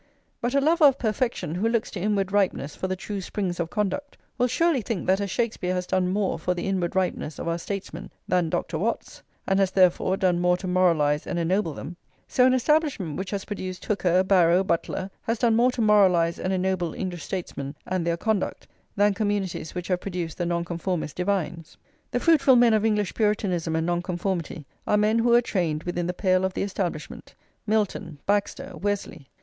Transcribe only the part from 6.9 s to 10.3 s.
ripeness of our statesmen than Dr. Watts, and has, therefore,